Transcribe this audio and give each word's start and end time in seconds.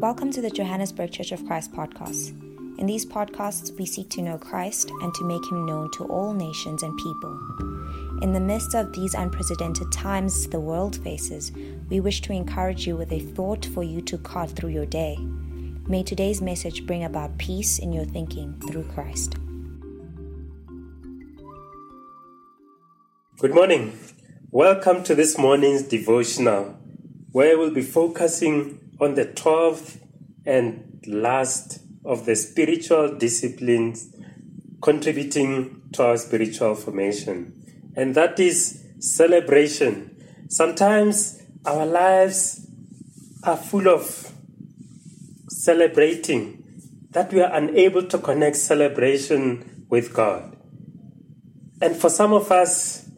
Welcome 0.00 0.32
to 0.32 0.40
the 0.40 0.48
Johannesburg 0.48 1.12
Church 1.12 1.30
of 1.30 1.44
Christ 1.44 1.72
podcast. 1.72 2.30
In 2.78 2.86
these 2.86 3.04
podcasts, 3.04 3.78
we 3.78 3.84
seek 3.84 4.08
to 4.08 4.22
know 4.22 4.38
Christ 4.38 4.90
and 5.02 5.12
to 5.12 5.24
make 5.26 5.44
him 5.44 5.66
known 5.66 5.90
to 5.90 6.04
all 6.04 6.32
nations 6.32 6.82
and 6.82 6.96
people. 6.96 7.38
In 8.22 8.32
the 8.32 8.40
midst 8.40 8.74
of 8.74 8.94
these 8.94 9.12
unprecedented 9.12 9.92
times 9.92 10.48
the 10.48 10.58
world 10.58 10.96
faces, 11.04 11.52
we 11.90 12.00
wish 12.00 12.22
to 12.22 12.32
encourage 12.32 12.86
you 12.86 12.96
with 12.96 13.12
a 13.12 13.20
thought 13.20 13.66
for 13.66 13.84
you 13.84 14.00
to 14.00 14.16
cart 14.16 14.48
through 14.52 14.70
your 14.70 14.86
day. 14.86 15.18
May 15.86 16.02
today's 16.02 16.40
message 16.40 16.86
bring 16.86 17.04
about 17.04 17.36
peace 17.36 17.78
in 17.78 17.92
your 17.92 18.06
thinking 18.06 18.58
through 18.68 18.84
Christ. 18.84 19.34
Good 23.38 23.54
morning. 23.54 23.98
Welcome 24.50 25.04
to 25.04 25.14
this 25.14 25.36
morning's 25.36 25.82
devotional, 25.82 26.78
where 27.32 27.58
we'll 27.58 27.74
be 27.74 27.82
focusing 27.82 28.80
on 29.00 29.14
the 29.14 29.24
12th 29.24 29.98
and 30.44 31.02
last 31.06 31.80
of 32.04 32.26
the 32.26 32.36
spiritual 32.36 33.16
disciplines 33.16 34.14
contributing 34.82 35.82
to 35.92 36.02
our 36.02 36.16
spiritual 36.16 36.74
formation, 36.74 37.92
and 37.96 38.14
that 38.14 38.38
is 38.38 38.84
celebration. 38.98 40.16
Sometimes 40.48 41.42
our 41.64 41.84
lives 41.86 42.66
are 43.42 43.56
full 43.56 43.88
of 43.88 44.32
celebrating 45.48 46.56
that 47.10 47.32
we 47.32 47.40
are 47.40 47.54
unable 47.54 48.04
to 48.04 48.18
connect 48.18 48.56
celebration 48.56 49.86
with 49.88 50.14
God. 50.14 50.56
And 51.82 51.96
for 51.96 52.08
some 52.08 52.32
of 52.32 52.52
us, 52.52 53.08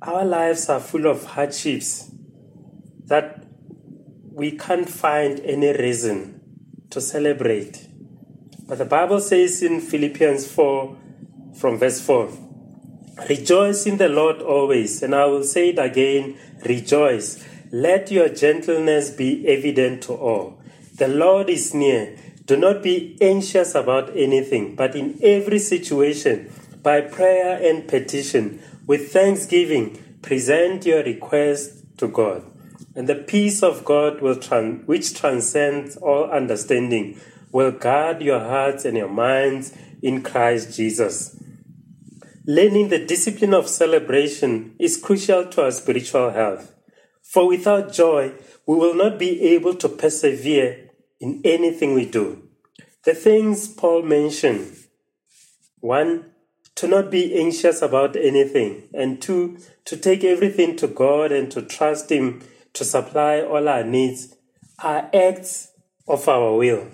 our 0.00 0.24
lives 0.24 0.68
are 0.68 0.80
full 0.80 1.06
of 1.06 1.24
hardships 1.24 2.10
that 3.06 3.43
we 4.34 4.50
can't 4.50 4.88
find 4.88 5.38
any 5.40 5.72
reason 5.72 6.40
to 6.90 7.00
celebrate. 7.00 7.86
But 8.66 8.78
the 8.78 8.84
Bible 8.84 9.20
says 9.20 9.62
in 9.62 9.80
Philippians 9.80 10.50
4, 10.50 10.96
from 11.54 11.78
verse 11.78 12.00
4, 12.00 12.32
Rejoice 13.28 13.86
in 13.86 13.96
the 13.98 14.08
Lord 14.08 14.42
always, 14.42 15.04
and 15.04 15.14
I 15.14 15.26
will 15.26 15.44
say 15.44 15.68
it 15.68 15.78
again, 15.78 16.36
rejoice. 16.64 17.46
Let 17.70 18.10
your 18.10 18.28
gentleness 18.28 19.10
be 19.10 19.46
evident 19.46 20.02
to 20.04 20.14
all. 20.14 20.60
The 20.96 21.06
Lord 21.06 21.48
is 21.48 21.72
near. 21.72 22.16
Do 22.44 22.56
not 22.56 22.82
be 22.82 23.16
anxious 23.20 23.76
about 23.76 24.16
anything, 24.16 24.74
but 24.74 24.96
in 24.96 25.16
every 25.22 25.60
situation, 25.60 26.52
by 26.82 27.02
prayer 27.02 27.60
and 27.62 27.86
petition, 27.86 28.60
with 28.88 29.12
thanksgiving, 29.12 30.18
present 30.22 30.84
your 30.84 31.04
request 31.04 31.98
to 31.98 32.08
God. 32.08 32.50
And 32.94 33.08
the 33.08 33.14
peace 33.14 33.62
of 33.62 33.84
God, 33.84 34.20
will 34.20 34.36
tran- 34.36 34.86
which 34.86 35.14
transcends 35.14 35.96
all 35.96 36.24
understanding, 36.30 37.20
will 37.52 37.70
guard 37.70 38.22
your 38.22 38.40
hearts 38.40 38.84
and 38.84 38.96
your 38.96 39.08
minds 39.08 39.76
in 40.02 40.22
Christ 40.22 40.76
Jesus. 40.76 41.36
Learning 42.46 42.88
the 42.88 43.04
discipline 43.04 43.54
of 43.54 43.68
celebration 43.68 44.74
is 44.78 44.96
crucial 44.96 45.46
to 45.46 45.62
our 45.64 45.70
spiritual 45.70 46.30
health. 46.30 46.74
For 47.22 47.48
without 47.48 47.92
joy, 47.92 48.32
we 48.66 48.76
will 48.76 48.94
not 48.94 49.18
be 49.18 49.40
able 49.54 49.74
to 49.76 49.88
persevere 49.88 50.90
in 51.20 51.40
anything 51.44 51.94
we 51.94 52.06
do. 52.06 52.42
The 53.04 53.14
things 53.14 53.68
Paul 53.68 54.02
mentioned 54.02 54.76
one, 55.84 56.24
to 56.76 56.88
not 56.88 57.10
be 57.10 57.38
anxious 57.38 57.82
about 57.82 58.16
anything, 58.16 58.88
and 58.94 59.20
two, 59.20 59.58
to 59.84 59.98
take 59.98 60.24
everything 60.24 60.76
to 60.76 60.88
God 60.88 61.30
and 61.30 61.50
to 61.52 61.60
trust 61.60 62.10
Him 62.10 62.40
to 62.74 62.84
supply 62.84 63.40
all 63.40 63.68
our 63.68 63.84
needs 63.84 64.36
are 64.78 65.08
acts 65.14 65.70
of 66.06 66.28
our 66.28 66.56
will. 66.56 66.88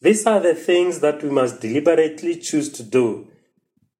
These 0.00 0.26
are 0.26 0.40
the 0.40 0.54
things 0.54 1.00
that 1.00 1.22
we 1.22 1.30
must 1.30 1.60
deliberately 1.60 2.36
choose 2.36 2.68
to 2.72 2.82
do. 2.82 3.28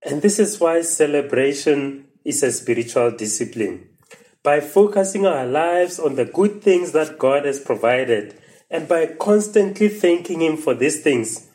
And 0.03 0.21
this 0.21 0.39
is 0.39 0.61
why 0.61 0.83
celebration 0.83 2.09
is 2.25 2.43
a 2.43 2.53
spiritual 2.53 3.13
discipline. 3.13 3.89
By 4.43 4.61
focusing 4.61 5.25
our 5.25 5.47
lives 5.47 5.99
on 5.99 6.17
the 6.17 6.27
good 6.27 6.61
things 6.61 6.93
that 6.93 7.19
God 7.19 7.47
has 7.47 7.59
provided 7.59 8.39
and 8.71 8.87
by 8.87 9.07
constantly 9.07 9.89
thanking 9.89 10.43
Him 10.43 10.59
for 10.59 10.75
these 10.75 11.03
things, 11.03 11.49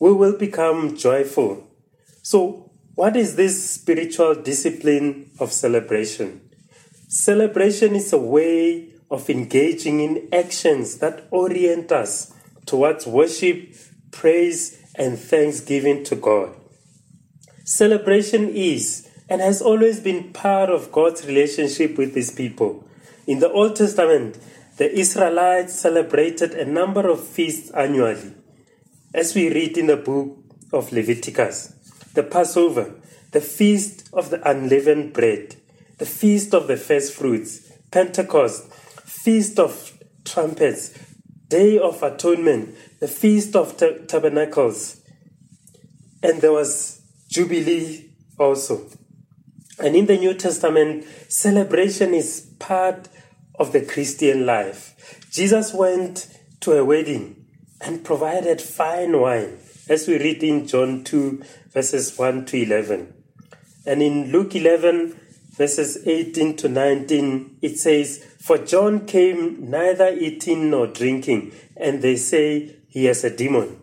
we 0.00 0.12
will 0.12 0.36
become 0.36 0.96
joyful. 0.96 1.68
So, 2.22 2.72
what 2.94 3.16
is 3.16 3.36
this 3.36 3.70
spiritual 3.70 4.34
discipline 4.34 5.30
of 5.38 5.52
celebration? 5.52 6.50
Celebration 7.08 7.94
is 7.94 8.12
a 8.12 8.18
way 8.18 8.91
of 9.12 9.28
engaging 9.28 10.00
in 10.00 10.26
actions 10.32 10.98
that 10.98 11.28
orient 11.30 11.92
us 11.92 12.32
towards 12.64 13.06
worship, 13.06 13.74
praise, 14.10 14.82
and 14.94 15.18
thanksgiving 15.18 16.02
to 16.02 16.16
God. 16.16 16.54
Celebration 17.64 18.48
is 18.48 19.06
and 19.28 19.42
has 19.42 19.60
always 19.60 20.00
been 20.00 20.32
part 20.32 20.70
of 20.70 20.90
God's 20.90 21.26
relationship 21.26 21.98
with 21.98 22.14
his 22.14 22.30
people. 22.30 22.88
In 23.26 23.40
the 23.40 23.52
Old 23.52 23.76
Testament, 23.76 24.38
the 24.78 24.90
Israelites 24.90 25.74
celebrated 25.74 26.54
a 26.54 26.64
number 26.64 27.06
of 27.06 27.22
feasts 27.22 27.70
annually. 27.72 28.32
As 29.12 29.34
we 29.34 29.52
read 29.52 29.76
in 29.76 29.88
the 29.88 29.96
book 29.98 30.38
of 30.72 30.90
Leviticus, 30.90 31.74
the 32.14 32.22
Passover, 32.22 32.94
the 33.32 33.42
feast 33.42 34.08
of 34.14 34.30
the 34.30 34.40
unleavened 34.48 35.12
bread, 35.12 35.56
the 35.98 36.06
feast 36.06 36.54
of 36.54 36.66
the 36.66 36.78
first 36.78 37.12
fruits, 37.12 37.70
Pentecost, 37.90 38.72
Feast 39.22 39.60
of 39.60 39.96
Trumpets, 40.24 40.98
Day 41.46 41.78
of 41.78 42.02
Atonement, 42.02 42.74
the 42.98 43.06
Feast 43.06 43.54
of 43.54 43.76
Tabernacles, 43.76 45.00
and 46.24 46.42
there 46.42 46.50
was 46.50 47.02
Jubilee 47.28 48.10
also. 48.36 48.84
And 49.78 49.94
in 49.94 50.06
the 50.06 50.18
New 50.18 50.34
Testament, 50.34 51.04
celebration 51.28 52.14
is 52.14 52.52
part 52.58 53.08
of 53.60 53.70
the 53.70 53.82
Christian 53.82 54.44
life. 54.44 55.20
Jesus 55.30 55.72
went 55.72 56.26
to 56.58 56.72
a 56.72 56.84
wedding 56.84 57.46
and 57.80 58.04
provided 58.04 58.60
fine 58.60 59.20
wine, 59.20 59.56
as 59.88 60.08
we 60.08 60.18
read 60.18 60.42
in 60.42 60.66
John 60.66 61.04
2, 61.04 61.44
verses 61.70 62.18
1 62.18 62.46
to 62.46 62.56
11. 62.56 63.14
And 63.86 64.02
in 64.02 64.32
Luke 64.32 64.56
11, 64.56 65.16
verses 65.52 66.06
18 66.06 66.56
to 66.56 66.68
19, 66.68 67.58
it 67.62 67.78
says, 67.78 68.24
For 68.40 68.58
John 68.58 69.06
came 69.06 69.70
neither 69.70 70.08
eating 70.08 70.70
nor 70.70 70.86
drinking, 70.86 71.52
and 71.76 72.02
they 72.02 72.16
say 72.16 72.76
he 72.88 73.04
has 73.04 73.24
a 73.24 73.34
demon. 73.34 73.80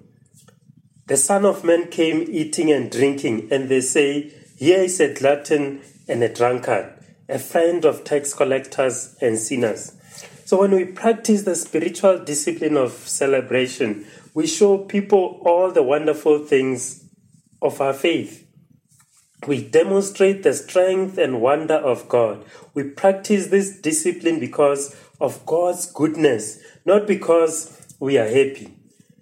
The 1.07 1.17
Son 1.17 1.45
of 1.45 1.63
Man 1.63 1.87
came 1.87 2.25
eating 2.29 2.71
and 2.71 2.91
drinking, 2.91 3.49
and 3.51 3.69
they 3.69 3.81
say, 3.81 4.33
Here 4.57 4.81
is 4.81 4.99
a 4.99 5.13
glutton 5.13 5.81
and 6.07 6.23
a 6.23 6.33
drunkard, 6.33 6.93
a 7.27 7.39
friend 7.39 7.85
of 7.85 8.03
tax 8.03 8.33
collectors 8.33 9.15
and 9.21 9.37
sinners. 9.37 9.93
So 10.45 10.59
when 10.61 10.71
we 10.71 10.85
practice 10.85 11.43
the 11.43 11.55
spiritual 11.55 12.23
discipline 12.25 12.75
of 12.75 12.91
celebration, 12.91 14.07
we 14.33 14.47
show 14.47 14.79
people 14.79 15.39
all 15.45 15.71
the 15.71 15.83
wonderful 15.83 16.45
things 16.45 17.03
of 17.61 17.79
our 17.81 17.93
faith. 17.93 18.48
We 19.47 19.63
demonstrate 19.63 20.43
the 20.43 20.53
strength 20.53 21.17
and 21.17 21.41
wonder 21.41 21.75
of 21.75 22.09
God. 22.09 22.43
We 22.73 22.83
practice 22.83 23.47
this 23.47 23.79
discipline 23.79 24.39
because 24.39 24.95
of 25.21 25.45
God's 25.45 25.85
goodness, 25.91 26.59
not 26.85 27.07
because 27.07 27.87
we 27.99 28.17
are 28.17 28.27
happy. 28.27 28.75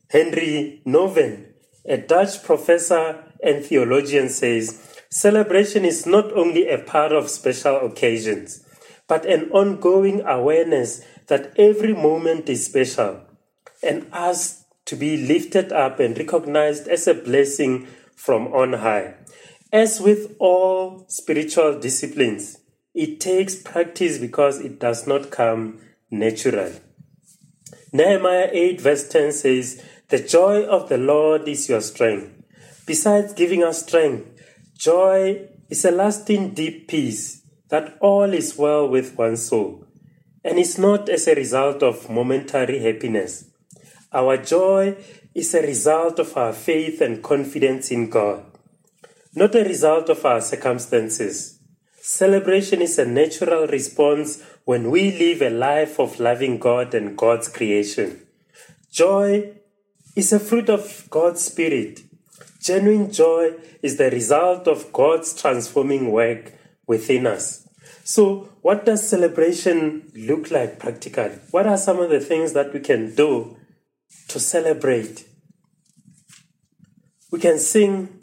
Henri 0.09 0.81
Nouwen, 0.85 1.45
a 1.85 1.97
Dutch 1.97 2.44
professor 2.44 3.23
and 3.44 3.63
theologian, 3.63 4.29
says 4.29 4.81
celebration 5.09 5.85
is 5.85 6.05
not 6.05 6.31
only 6.34 6.67
a 6.67 6.79
part 6.79 7.11
of 7.11 7.29
special 7.29 7.78
occasions, 7.85 8.66
but 9.07 9.25
an 9.25 9.49
ongoing 9.51 10.22
awareness 10.25 11.01
that 11.28 11.53
every 11.57 11.94
moment 11.94 12.49
is 12.49 12.66
special 12.66 13.22
and 13.84 14.08
asked 14.11 14.66
to 14.85 14.96
be 14.96 15.17
lifted 15.17 15.72
up 15.72 15.99
and 15.99 16.17
recognized 16.17 16.87
as 16.87 17.08
a 17.08 17.14
blessing 17.14 17.87
from 18.16 18.47
on 18.47 18.73
high. 18.73 19.14
As 19.73 19.99
with 19.99 20.34
all 20.40 21.03
spiritual 21.09 21.78
disciplines, 21.78 22.58
it 22.93 23.19
takes 23.19 23.53
practice 23.53 24.17
because 24.17 24.61
it 24.61 24.79
does 24.79 25.05
not 25.05 25.29
come 25.29 25.81
natural. 26.09 26.72
Nehemiah 27.91 28.49
8, 28.49 28.79
verse 28.79 29.09
10 29.09 29.34
says, 29.34 29.84
The 30.08 30.19
joy 30.19 30.64
of 30.64 30.87
the 30.87 30.97
Lord 30.97 31.49
is 31.49 31.67
your 31.67 31.81
strength. 31.81 32.31
Besides 32.85 33.34
giving 33.34 33.61
us 33.61 33.84
strength, 33.84 34.41
joy 34.78 35.49
is 35.69 35.84
a 35.84 35.91
lasting 35.91 36.53
deep 36.53 36.87
peace 36.87 37.41
that 37.67 37.97
all 37.99 38.34
is 38.34 38.58
well 38.58 38.87
with 38.87 39.17
one's 39.17 39.47
soul, 39.47 39.85
and 40.46 40.58
is 40.58 40.78
not 40.78 41.09
as 41.09 41.28
a 41.28 41.35
result 41.35 41.84
of 41.84 42.09
momentary 42.09 42.79
happiness. 42.79 43.43
Our 44.14 44.37
joy 44.37 44.96
is 45.35 45.53
a 45.53 45.61
result 45.61 46.19
of 46.19 46.37
our 46.37 46.53
faith 46.53 47.02
and 47.02 47.22
confidence 47.22 47.91
in 47.91 48.09
God 48.09 48.46
not 49.37 49.53
a 49.53 49.63
result 49.63 50.09
of 50.09 50.25
our 50.25 50.41
circumstances. 50.41 51.59
Celebration 52.01 52.81
is 52.81 52.97
a 52.97 53.05
natural 53.05 53.67
response 53.67 54.41
when 54.66 54.89
we 54.89 55.11
live 55.11 55.43
a 55.43 55.51
life 55.51 55.99
of 55.99 56.19
loving 56.19 56.57
God 56.57 56.95
and 56.95 57.16
God's 57.16 57.47
creation. 57.47 58.25
Joy 58.91 59.53
is 60.16 60.34
a 60.34 60.39
fruit 60.39 60.69
of 60.69 61.07
God's 61.11 61.43
Spirit. 61.43 62.01
Genuine 62.63 63.11
joy 63.11 63.53
is 63.84 63.97
the 63.97 64.09
result 64.09 64.67
of 64.67 64.91
God's 64.91 65.40
transforming 65.40 66.11
work 66.11 66.53
within 66.87 67.28
us. 67.28 67.67
So, 68.03 68.49
what 68.61 68.85
does 68.85 69.07
celebration 69.07 70.11
look 70.16 70.49
like 70.49 70.79
practically? 70.79 71.37
What 71.51 71.67
are 71.67 71.78
some 71.78 71.99
of 71.99 72.09
the 72.09 72.22
things 72.22 72.53
that 72.53 72.73
we 72.73 72.79
can 72.79 73.13
do 73.13 73.55
to 74.29 74.40
celebrate? 74.40 75.25
We 77.29 77.40
can 77.40 77.59
sing, 77.59 78.16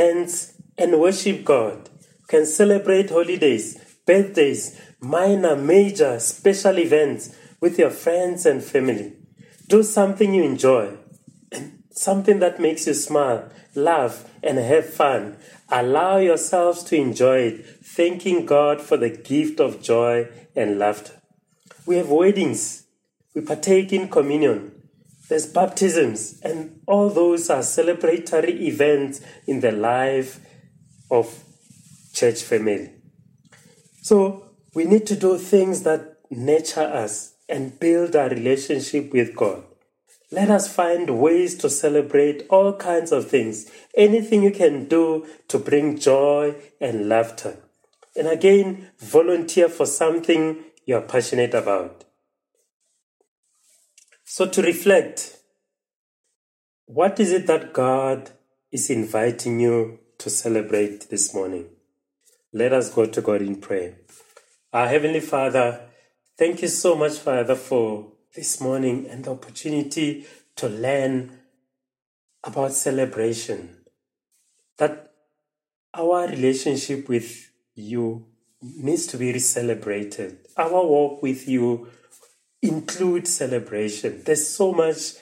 dance, 0.00 0.54
and 0.78 0.98
worship 0.98 1.44
God. 1.44 1.90
We 2.20 2.26
can 2.28 2.46
celebrate 2.46 3.10
holidays, 3.10 3.66
birthdays, 4.06 4.80
minor, 5.00 5.54
major, 5.56 6.18
special 6.20 6.78
events 6.78 7.36
with 7.60 7.78
your 7.78 7.90
friends 7.90 8.46
and 8.46 8.64
family. 8.64 9.12
Do 9.68 9.82
something 9.82 10.32
you 10.32 10.42
enjoy, 10.42 10.96
something 11.90 12.38
that 12.38 12.60
makes 12.60 12.86
you 12.86 12.94
smile, 12.94 13.50
laugh, 13.74 14.24
and 14.42 14.58
have 14.58 14.88
fun. 14.88 15.36
Allow 15.68 16.16
yourselves 16.16 16.82
to 16.84 16.96
enjoy 16.96 17.38
it, 17.48 17.66
thanking 17.84 18.46
God 18.46 18.80
for 18.80 18.96
the 18.96 19.10
gift 19.10 19.60
of 19.60 19.82
joy 19.82 20.28
and 20.56 20.78
laughter. 20.78 21.20
We 21.86 21.96
have 21.96 22.08
weddings, 22.08 22.86
we 23.34 23.42
partake 23.42 23.92
in 23.92 24.08
communion, 24.08 24.79
there's 25.30 25.46
baptisms, 25.46 26.40
and 26.42 26.80
all 26.86 27.08
those 27.08 27.48
are 27.48 27.60
celebratory 27.60 28.60
events 28.62 29.20
in 29.46 29.60
the 29.60 29.70
life 29.70 30.40
of 31.08 31.44
church 32.12 32.42
family. 32.42 32.90
So 34.02 34.50
we 34.74 34.84
need 34.84 35.06
to 35.06 35.16
do 35.16 35.38
things 35.38 35.84
that 35.84 36.16
nurture 36.30 36.82
us 36.82 37.34
and 37.48 37.78
build 37.78 38.16
our 38.16 38.28
relationship 38.28 39.12
with 39.12 39.36
God. 39.36 39.62
Let 40.32 40.50
us 40.50 40.72
find 40.72 41.20
ways 41.20 41.56
to 41.58 41.70
celebrate 41.70 42.46
all 42.50 42.72
kinds 42.72 43.12
of 43.12 43.30
things, 43.30 43.70
anything 43.96 44.42
you 44.42 44.50
can 44.50 44.86
do 44.88 45.28
to 45.46 45.58
bring 45.58 45.96
joy 45.96 46.56
and 46.80 47.08
laughter. 47.08 47.56
And 48.16 48.26
again, 48.26 48.90
volunteer 48.98 49.68
for 49.68 49.86
something 49.86 50.64
you 50.86 50.96
are 50.96 51.02
passionate 51.02 51.54
about. 51.54 52.04
So, 54.32 54.46
to 54.46 54.62
reflect, 54.62 55.38
what 56.86 57.18
is 57.18 57.32
it 57.32 57.48
that 57.48 57.72
God 57.72 58.30
is 58.70 58.88
inviting 58.88 59.58
you 59.58 59.98
to 60.18 60.30
celebrate 60.30 61.10
this 61.10 61.34
morning? 61.34 61.66
Let 62.52 62.72
us 62.72 62.94
go 62.94 63.06
to 63.06 63.20
God 63.20 63.42
in 63.42 63.56
prayer. 63.56 63.96
Our 64.72 64.86
Heavenly 64.86 65.18
Father, 65.18 65.80
thank 66.38 66.62
you 66.62 66.68
so 66.68 66.94
much, 66.94 67.18
Father, 67.18 67.56
for 67.56 68.12
this 68.32 68.60
morning 68.60 69.08
and 69.10 69.24
the 69.24 69.32
opportunity 69.32 70.24
to 70.54 70.68
learn 70.68 71.32
about 72.44 72.72
celebration. 72.72 73.78
That 74.78 75.10
our 75.92 76.28
relationship 76.28 77.08
with 77.08 77.50
you 77.74 78.26
needs 78.62 79.08
to 79.08 79.16
be 79.16 79.36
celebrated. 79.40 80.38
Our 80.56 80.86
walk 80.86 81.20
with 81.20 81.48
you 81.48 81.88
includes 82.62 83.34
celebration. 83.34 84.22
There's 84.24 84.48
so 84.48 84.72
much 84.72 85.14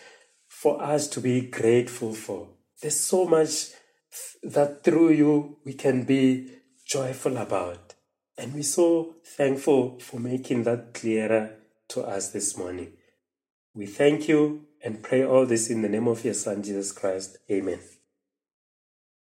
for 0.49 0.83
us 0.83 1.09
to 1.09 1.21
be 1.21 1.43
grateful 1.43 2.15
for. 2.15 2.49
There's 2.83 2.99
so 2.99 3.25
much 3.25 3.69
that 4.43 4.85
through 4.85 5.11
you 5.11 5.59
we 5.65 5.75
can 5.75 6.05
be 6.05 6.51
joyful 6.87 7.37
about. 7.37 7.95
And 8.37 8.55
we're 8.55 8.63
so 8.63 9.17
thankful 9.25 9.99
for 9.99 10.21
making 10.21 10.63
that 10.65 10.95
clearer 10.95 11.57
to 11.89 12.03
us 12.03 12.31
this 12.31 12.57
morning. 12.57 12.93
We 13.75 13.87
thank 13.87 14.29
you 14.29 14.67
and 14.85 15.03
pray 15.03 15.25
all 15.25 15.47
this 15.47 15.71
in 15.71 15.83
the 15.83 15.89
name 15.89 16.09
of 16.09 16.25
your 16.25 16.35
Son, 16.35 16.63
Jesus 16.63 16.93
Christ. 16.93 17.39
Amen. 17.51 17.98